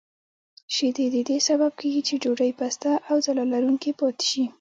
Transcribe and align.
شیدې 0.75 1.05
د 1.15 1.17
دې 1.29 1.37
سبب 1.47 1.71
کېږي 1.79 2.01
چې 2.07 2.15
ډوډۍ 2.23 2.51
پسته 2.59 2.91
او 3.09 3.15
ځلا 3.25 3.43
لرونکې 3.53 3.91
پاتې 3.99 4.25
شي. 4.31 4.43